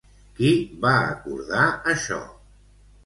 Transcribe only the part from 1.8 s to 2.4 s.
això?